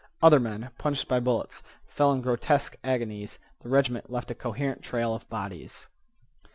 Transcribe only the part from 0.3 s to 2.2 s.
men, punched by bullets, fell